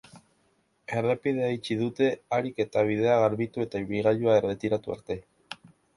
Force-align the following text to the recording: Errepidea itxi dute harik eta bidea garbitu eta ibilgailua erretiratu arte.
Errepidea 1.01 1.49
itxi 1.57 1.77
dute 1.81 2.07
harik 2.37 2.61
eta 2.65 2.85
bidea 2.89 3.19
garbitu 3.25 3.67
eta 3.67 3.83
ibilgailua 3.85 4.39
erretiratu 4.41 4.97
arte. 4.97 5.19